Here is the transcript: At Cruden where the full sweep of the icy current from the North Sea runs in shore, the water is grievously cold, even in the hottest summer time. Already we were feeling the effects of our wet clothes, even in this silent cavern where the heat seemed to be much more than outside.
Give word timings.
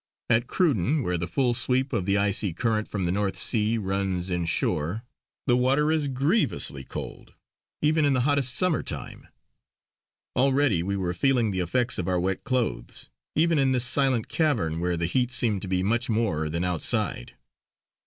At 0.31 0.47
Cruden 0.47 1.03
where 1.03 1.15
the 1.19 1.27
full 1.27 1.53
sweep 1.53 1.93
of 1.93 2.05
the 2.07 2.17
icy 2.17 2.53
current 2.53 2.87
from 2.87 3.05
the 3.05 3.11
North 3.11 3.37
Sea 3.37 3.77
runs 3.77 4.31
in 4.31 4.45
shore, 4.45 5.03
the 5.45 5.55
water 5.55 5.91
is 5.91 6.07
grievously 6.07 6.83
cold, 6.83 7.35
even 7.83 8.03
in 8.03 8.13
the 8.13 8.21
hottest 8.21 8.55
summer 8.55 8.81
time. 8.81 9.27
Already 10.35 10.81
we 10.81 10.97
were 10.97 11.13
feeling 11.13 11.51
the 11.51 11.59
effects 11.59 11.99
of 11.99 12.07
our 12.07 12.19
wet 12.19 12.43
clothes, 12.43 13.11
even 13.35 13.59
in 13.59 13.73
this 13.73 13.85
silent 13.85 14.27
cavern 14.27 14.79
where 14.79 14.97
the 14.97 15.05
heat 15.05 15.31
seemed 15.31 15.61
to 15.61 15.67
be 15.67 15.83
much 15.83 16.09
more 16.09 16.49
than 16.49 16.63
outside. 16.63 17.35